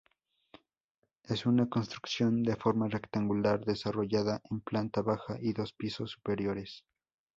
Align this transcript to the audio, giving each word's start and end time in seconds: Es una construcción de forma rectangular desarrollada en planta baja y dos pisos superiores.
Es 1.25 1.45
una 1.45 1.69
construcción 1.69 2.41
de 2.41 2.55
forma 2.55 2.87
rectangular 2.87 3.63
desarrollada 3.63 4.41
en 4.49 4.61
planta 4.61 5.03
baja 5.03 5.37
y 5.39 5.53
dos 5.53 5.73
pisos 5.73 6.09
superiores. 6.09 6.83